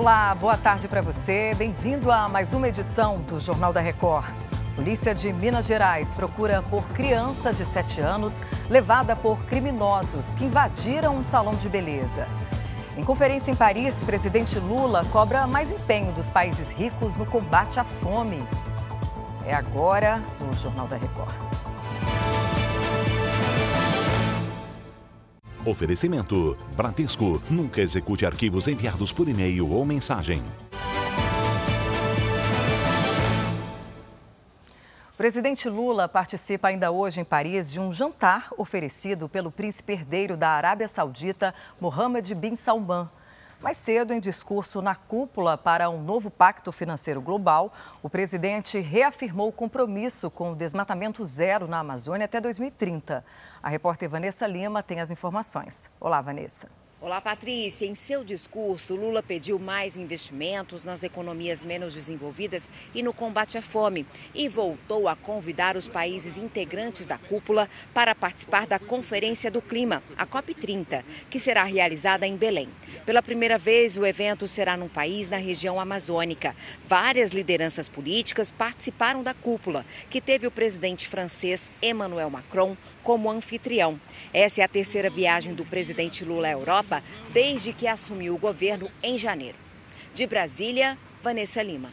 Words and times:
Olá, 0.00 0.34
boa 0.34 0.56
tarde 0.56 0.88
para 0.88 1.02
você. 1.02 1.52
Bem-vindo 1.58 2.10
a 2.10 2.26
mais 2.26 2.54
uma 2.54 2.66
edição 2.66 3.18
do 3.18 3.38
Jornal 3.38 3.70
da 3.70 3.82
Record. 3.82 4.32
Polícia 4.74 5.14
de 5.14 5.30
Minas 5.30 5.66
Gerais 5.66 6.14
procura 6.14 6.62
por 6.62 6.82
criança 6.88 7.52
de 7.52 7.66
7 7.66 8.00
anos 8.00 8.40
levada 8.70 9.14
por 9.14 9.44
criminosos 9.44 10.32
que 10.32 10.46
invadiram 10.46 11.16
um 11.16 11.22
salão 11.22 11.52
de 11.54 11.68
beleza. 11.68 12.26
Em 12.96 13.04
conferência 13.04 13.50
em 13.50 13.54
Paris, 13.54 13.94
presidente 14.02 14.58
Lula 14.58 15.04
cobra 15.12 15.46
mais 15.46 15.70
empenho 15.70 16.12
dos 16.12 16.30
países 16.30 16.70
ricos 16.70 17.14
no 17.18 17.26
combate 17.26 17.78
à 17.78 17.84
fome. 17.84 18.42
É 19.44 19.52
agora 19.52 20.22
no 20.40 20.54
Jornal 20.54 20.86
da 20.86 20.96
Record. 20.96 21.59
Oferecimento: 25.64 26.56
Bradesco. 26.74 27.40
Nunca 27.50 27.82
execute 27.82 28.24
arquivos 28.24 28.66
enviados 28.66 29.12
por 29.12 29.28
e-mail 29.28 29.70
ou 29.70 29.84
mensagem. 29.84 30.42
O 35.12 35.16
presidente 35.20 35.68
Lula 35.68 36.08
participa 36.08 36.68
ainda 36.68 36.90
hoje 36.90 37.20
em 37.20 37.24
Paris 37.24 37.70
de 37.70 37.78
um 37.78 37.92
jantar 37.92 38.48
oferecido 38.56 39.28
pelo 39.28 39.50
príncipe 39.50 39.92
herdeiro 39.92 40.34
da 40.34 40.48
Arábia 40.48 40.88
Saudita, 40.88 41.54
Mohammed 41.78 42.34
bin 42.34 42.56
Salman. 42.56 43.06
Mais 43.60 43.76
cedo, 43.76 44.14
em 44.14 44.20
discurso 44.20 44.80
na 44.80 44.94
cúpula 44.94 45.58
para 45.58 45.90
um 45.90 46.02
novo 46.02 46.30
pacto 46.30 46.72
financeiro 46.72 47.20
global, 47.20 47.70
o 48.02 48.08
presidente 48.08 48.80
reafirmou 48.80 49.48
o 49.48 49.52
compromisso 49.52 50.30
com 50.30 50.52
o 50.52 50.56
desmatamento 50.56 51.22
zero 51.26 51.68
na 51.68 51.80
Amazônia 51.80 52.24
até 52.24 52.40
2030. 52.40 53.22
A 53.62 53.68
repórter 53.68 54.08
Vanessa 54.08 54.46
Lima 54.46 54.82
tem 54.82 54.98
as 54.98 55.10
informações. 55.10 55.90
Olá, 56.00 56.22
Vanessa. 56.22 56.79
Olá, 57.02 57.18
Patrícia. 57.18 57.86
Em 57.86 57.94
seu 57.94 58.22
discurso, 58.22 58.94
Lula 58.94 59.22
pediu 59.22 59.58
mais 59.58 59.96
investimentos 59.96 60.84
nas 60.84 61.02
economias 61.02 61.64
menos 61.64 61.94
desenvolvidas 61.94 62.68
e 62.94 63.02
no 63.02 63.14
combate 63.14 63.56
à 63.56 63.62
fome 63.62 64.06
e 64.34 64.50
voltou 64.50 65.08
a 65.08 65.16
convidar 65.16 65.78
os 65.78 65.88
países 65.88 66.36
integrantes 66.36 67.06
da 67.06 67.16
cúpula 67.16 67.70
para 67.94 68.14
participar 68.14 68.66
da 68.66 68.78
Conferência 68.78 69.50
do 69.50 69.62
Clima, 69.62 70.02
a 70.14 70.26
COP30, 70.26 71.02
que 71.30 71.40
será 71.40 71.64
realizada 71.64 72.26
em 72.26 72.36
Belém. 72.36 72.68
Pela 73.06 73.22
primeira 73.22 73.56
vez, 73.56 73.96
o 73.96 74.04
evento 74.04 74.46
será 74.46 74.76
num 74.76 74.86
país 74.86 75.30
na 75.30 75.38
região 75.38 75.80
amazônica. 75.80 76.54
Várias 76.84 77.30
lideranças 77.30 77.88
políticas 77.88 78.50
participaram 78.50 79.22
da 79.22 79.32
cúpula, 79.32 79.86
que 80.10 80.20
teve 80.20 80.46
o 80.46 80.50
presidente 80.50 81.08
francês 81.08 81.70
Emmanuel 81.80 82.28
Macron 82.28 82.76
como 83.02 83.30
anfitrião. 83.30 84.00
Essa 84.32 84.60
é 84.60 84.64
a 84.64 84.68
terceira 84.68 85.10
viagem 85.10 85.54
do 85.54 85.64
presidente 85.64 86.24
Lula 86.24 86.48
à 86.48 86.52
Europa 86.52 87.02
desde 87.32 87.72
que 87.72 87.86
assumiu 87.86 88.34
o 88.34 88.38
governo 88.38 88.90
em 89.02 89.18
janeiro. 89.18 89.58
De 90.12 90.26
Brasília, 90.26 90.98
Vanessa 91.22 91.62
Lima. 91.62 91.90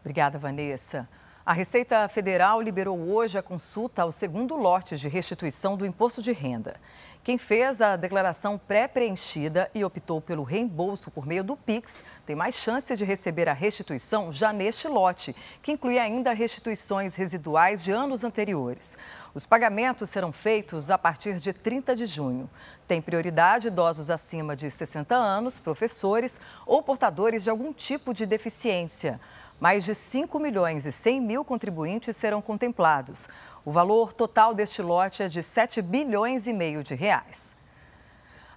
Obrigada, 0.00 0.38
Vanessa. 0.38 1.08
A 1.46 1.52
Receita 1.52 2.08
Federal 2.08 2.60
liberou 2.60 2.98
hoje 3.08 3.38
a 3.38 3.42
consulta 3.42 4.02
ao 4.02 4.10
segundo 4.10 4.56
lote 4.56 4.96
de 4.96 5.08
restituição 5.08 5.76
do 5.76 5.86
imposto 5.86 6.20
de 6.20 6.32
renda. 6.32 6.74
Quem 7.22 7.38
fez 7.38 7.80
a 7.80 7.94
declaração 7.94 8.58
pré-preenchida 8.58 9.70
e 9.72 9.84
optou 9.84 10.20
pelo 10.20 10.42
reembolso 10.42 11.08
por 11.08 11.24
meio 11.24 11.44
do 11.44 11.56
PIX 11.56 12.02
tem 12.26 12.34
mais 12.34 12.56
chances 12.56 12.98
de 12.98 13.04
receber 13.04 13.48
a 13.48 13.52
restituição 13.52 14.32
já 14.32 14.52
neste 14.52 14.88
lote, 14.88 15.36
que 15.62 15.70
inclui 15.70 16.00
ainda 16.00 16.32
restituições 16.32 17.14
residuais 17.14 17.84
de 17.84 17.92
anos 17.92 18.24
anteriores. 18.24 18.98
Os 19.32 19.46
pagamentos 19.46 20.10
serão 20.10 20.32
feitos 20.32 20.90
a 20.90 20.98
partir 20.98 21.38
de 21.38 21.52
30 21.52 21.94
de 21.94 22.06
junho. 22.06 22.50
Tem 22.88 23.00
prioridade 23.00 23.68
idosos 23.68 24.10
acima 24.10 24.56
de 24.56 24.68
60 24.68 25.14
anos, 25.14 25.60
professores 25.60 26.40
ou 26.66 26.82
portadores 26.82 27.44
de 27.44 27.50
algum 27.50 27.72
tipo 27.72 28.12
de 28.12 28.26
deficiência. 28.26 29.20
Mais 29.58 29.84
de 29.84 29.94
5 29.94 30.38
milhões 30.38 30.84
e 30.84 30.92
100 30.92 31.20
mil 31.20 31.44
contribuintes 31.44 32.16
serão 32.16 32.42
contemplados. 32.42 33.28
O 33.64 33.70
valor 33.72 34.12
total 34.12 34.54
deste 34.54 34.82
lote 34.82 35.22
é 35.22 35.28
de 35.28 35.42
7 35.42 35.80
bilhões 35.80 36.46
e 36.46 36.52
meio 36.52 36.84
de 36.84 36.94
reais. 36.94 37.56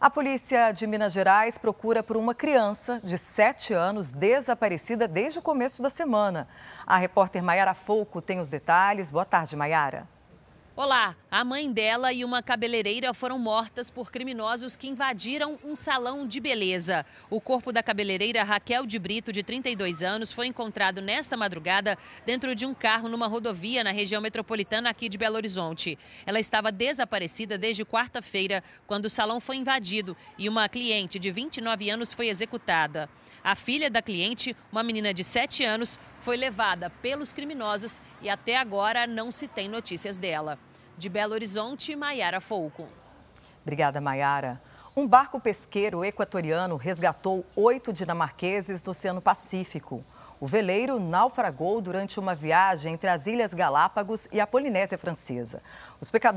A 0.00 0.10
polícia 0.10 0.70
de 0.70 0.86
Minas 0.86 1.12
Gerais 1.12 1.58
procura 1.58 2.02
por 2.02 2.16
uma 2.16 2.34
criança 2.34 3.00
de 3.02 3.16
7 3.16 3.74
anos 3.74 4.12
desaparecida 4.12 5.08
desde 5.08 5.38
o 5.38 5.42
começo 5.42 5.82
da 5.82 5.90
semana. 5.90 6.48
A 6.86 6.96
repórter 6.96 7.42
Maiara 7.42 7.74
Fouco 7.74 8.20
tem 8.20 8.40
os 8.40 8.50
detalhes. 8.50 9.10
Boa 9.10 9.24
tarde, 9.24 9.56
Maiara. 9.56 10.17
Olá, 10.80 11.16
a 11.28 11.44
mãe 11.44 11.72
dela 11.72 12.12
e 12.12 12.24
uma 12.24 12.40
cabeleireira 12.40 13.12
foram 13.12 13.36
mortas 13.36 13.90
por 13.90 14.12
criminosos 14.12 14.76
que 14.76 14.86
invadiram 14.86 15.58
um 15.64 15.74
salão 15.74 16.24
de 16.24 16.38
beleza. 16.38 17.04
O 17.28 17.40
corpo 17.40 17.72
da 17.72 17.82
cabeleireira 17.82 18.44
Raquel 18.44 18.86
de 18.86 18.96
Brito, 18.96 19.32
de 19.32 19.42
32 19.42 20.04
anos, 20.04 20.32
foi 20.32 20.46
encontrado 20.46 21.02
nesta 21.02 21.36
madrugada 21.36 21.98
dentro 22.24 22.54
de 22.54 22.64
um 22.64 22.72
carro 22.72 23.08
numa 23.08 23.26
rodovia 23.26 23.82
na 23.82 23.90
região 23.90 24.22
metropolitana 24.22 24.88
aqui 24.88 25.08
de 25.08 25.18
Belo 25.18 25.34
Horizonte. 25.34 25.98
Ela 26.24 26.38
estava 26.38 26.70
desaparecida 26.70 27.58
desde 27.58 27.84
quarta-feira, 27.84 28.62
quando 28.86 29.06
o 29.06 29.10
salão 29.10 29.40
foi 29.40 29.56
invadido 29.56 30.16
e 30.38 30.48
uma 30.48 30.68
cliente 30.68 31.18
de 31.18 31.32
29 31.32 31.90
anos 31.90 32.12
foi 32.12 32.28
executada. 32.28 33.10
A 33.42 33.56
filha 33.56 33.90
da 33.90 34.00
cliente, 34.00 34.54
uma 34.70 34.84
menina 34.84 35.12
de 35.12 35.24
7 35.24 35.64
anos, 35.64 35.98
foi 36.20 36.36
levada 36.36 36.88
pelos 36.88 37.32
criminosos 37.32 38.00
e 38.22 38.28
até 38.28 38.56
agora 38.56 39.08
não 39.08 39.32
se 39.32 39.48
tem 39.48 39.68
notícias 39.68 40.18
dela. 40.18 40.56
De 40.98 41.08
Belo 41.08 41.32
Horizonte, 41.32 41.94
Maiara 41.94 42.40
Folco. 42.40 42.88
Obrigada, 43.62 44.00
Maiara. 44.00 44.60
Um 44.96 45.06
barco 45.06 45.38
pesqueiro 45.38 46.04
equatoriano 46.04 46.74
resgatou 46.76 47.46
oito 47.54 47.92
dinamarqueses 47.92 48.82
no 48.82 48.90
Oceano 48.90 49.20
Pacífico. 49.20 50.04
O 50.40 50.46
veleiro 50.46 51.00
naufragou 51.00 51.80
durante 51.80 52.20
uma 52.20 52.32
viagem 52.32 52.94
entre 52.94 53.08
as 53.10 53.26
Ilhas 53.26 53.52
Galápagos 53.52 54.28
e 54.30 54.40
a 54.40 54.46
Polinésia 54.46 54.96
Francesa. 54.96 55.60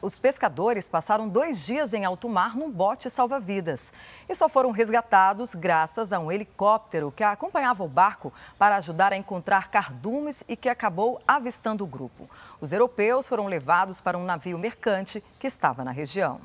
Os, 0.00 0.18
pescadores 0.18 0.88
passaram 0.88 1.28
dois 1.28 1.66
dias 1.66 1.92
em 1.92 2.06
alto 2.06 2.26
mar 2.26 2.56
num 2.56 2.70
bote 2.70 3.10
salva-vidas 3.10 3.92
e 4.26 4.34
só 4.34 4.48
foram 4.48 4.70
resgatados 4.70 5.54
graças 5.54 6.10
a 6.10 6.18
um 6.18 6.32
helicóptero 6.32 7.12
que 7.12 7.22
acompanhava 7.22 7.84
o 7.84 7.88
barco 7.88 8.32
para 8.58 8.76
ajudar 8.76 9.12
a 9.12 9.16
encontrar 9.16 9.70
cardumes 9.70 10.42
e 10.48 10.56
que 10.56 10.70
acabou 10.70 11.20
avistando 11.28 11.84
o 11.84 11.86
grupo. 11.86 12.30
Os 12.62 12.72
europeus 12.72 13.26
foram 13.26 13.46
levados 13.46 14.00
para 14.00 14.16
um 14.16 14.24
navio 14.24 14.58
mercante 14.58 15.22
que 15.38 15.46
estava 15.46 15.84
na 15.84 15.90
região. 15.90 16.40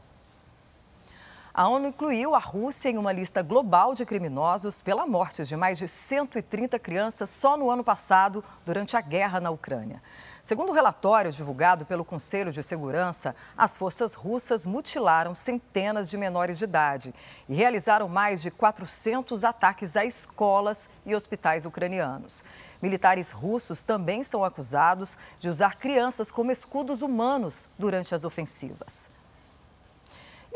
A 1.57 1.67
ONU 1.67 1.87
incluiu 1.87 2.35
a 2.35 2.37
Rússia 2.37 2.87
em 2.87 2.99
uma 2.99 3.11
lista 3.11 3.41
global 3.41 3.95
de 3.95 4.05
criminosos 4.05 4.79
pela 4.79 5.07
morte 5.07 5.43
de 5.43 5.57
mais 5.57 5.79
de 5.79 5.87
130 5.87 6.77
crianças 6.77 7.31
só 7.31 7.57
no 7.57 7.71
ano 7.71 7.83
passado, 7.83 8.43
durante 8.63 8.95
a 8.95 9.01
guerra 9.01 9.39
na 9.39 9.49
Ucrânia. 9.49 9.99
Segundo 10.43 10.69
o 10.69 10.71
relatório 10.71 11.31
divulgado 11.31 11.83
pelo 11.83 12.05
Conselho 12.05 12.51
de 12.51 12.61
Segurança, 12.61 13.35
as 13.57 13.75
forças 13.75 14.13
russas 14.13 14.67
mutilaram 14.67 15.33
centenas 15.33 16.11
de 16.11 16.15
menores 16.15 16.59
de 16.59 16.65
idade 16.65 17.11
e 17.49 17.55
realizaram 17.55 18.07
mais 18.07 18.39
de 18.39 18.51
400 18.51 19.43
ataques 19.43 19.97
a 19.97 20.05
escolas 20.05 20.91
e 21.07 21.15
hospitais 21.15 21.65
ucranianos. 21.65 22.45
Militares 22.79 23.31
russos 23.31 23.83
também 23.83 24.21
são 24.21 24.45
acusados 24.45 25.17
de 25.39 25.49
usar 25.49 25.77
crianças 25.77 26.29
como 26.29 26.51
escudos 26.51 27.01
humanos 27.01 27.67
durante 27.79 28.13
as 28.13 28.23
ofensivas. 28.23 29.16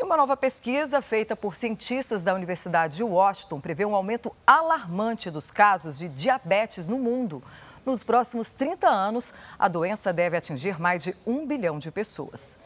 E 0.02 0.04
uma 0.04 0.16
nova 0.16 0.36
pesquisa 0.36 1.00
feita 1.00 1.36
por 1.36 1.54
cientistas 1.54 2.24
da 2.24 2.34
Universidade 2.34 2.96
de 2.96 3.04
Washington 3.04 3.60
prevê 3.60 3.84
um 3.84 3.94
aumento 3.94 4.34
alarmante 4.44 5.30
dos 5.30 5.48
casos 5.48 5.96
de 5.96 6.08
diabetes 6.08 6.88
no 6.88 6.98
mundo. 6.98 7.40
Nos 7.86 8.02
próximos 8.02 8.52
30 8.52 8.88
anos, 8.88 9.32
a 9.56 9.68
doença 9.68 10.12
deve 10.12 10.36
atingir 10.36 10.80
mais 10.80 11.04
de 11.04 11.14
um 11.24 11.46
bilhão 11.46 11.78
de 11.78 11.92
pessoas. 11.92 12.58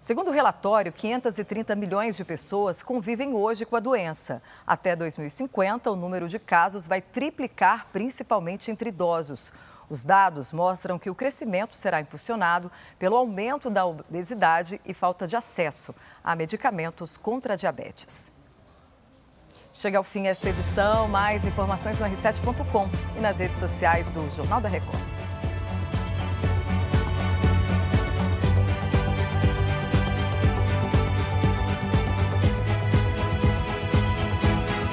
Segundo 0.00 0.28
o 0.28 0.32
relatório, 0.32 0.92
530 0.92 1.74
milhões 1.74 2.16
de 2.16 2.24
pessoas 2.24 2.80
convivem 2.80 3.34
hoje 3.34 3.66
com 3.66 3.74
a 3.74 3.80
doença. 3.80 4.40
Até 4.64 4.94
2050, 4.94 5.90
o 5.90 5.96
número 5.96 6.28
de 6.28 6.38
casos 6.38 6.86
vai 6.86 7.02
triplicar, 7.02 7.88
principalmente 7.92 8.70
entre 8.70 8.90
idosos. 8.90 9.52
Os 9.90 10.04
dados 10.04 10.52
mostram 10.52 10.98
que 10.98 11.08
o 11.08 11.14
crescimento 11.14 11.74
será 11.74 12.00
impulsionado 12.00 12.70
pelo 12.98 13.16
aumento 13.16 13.70
da 13.70 13.86
obesidade 13.86 14.80
e 14.84 14.92
falta 14.92 15.26
de 15.26 15.36
acesso 15.36 15.94
a 16.22 16.36
medicamentos 16.36 17.16
contra 17.16 17.54
a 17.54 17.56
diabetes. 17.56 18.30
Chega 19.72 19.98
ao 19.98 20.04
fim 20.04 20.26
esta 20.26 20.48
edição. 20.48 21.08
Mais 21.08 21.44
informações 21.44 21.98
no 22.00 22.06
r7.com 22.06 22.88
e 23.16 23.20
nas 23.20 23.36
redes 23.36 23.58
sociais 23.58 24.10
do 24.10 24.30
Jornal 24.34 24.60
da 24.60 24.68
Record. 24.68 25.17